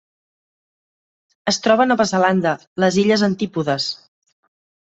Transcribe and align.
Es 1.51 1.59
troba 1.67 1.85
a 1.85 1.89
Nova 1.91 2.09
Zelanda: 2.13 2.55
les 2.85 2.99
illes 3.05 3.27
Antípodes. 3.31 3.89